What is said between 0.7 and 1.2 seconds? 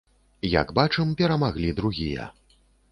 бачым,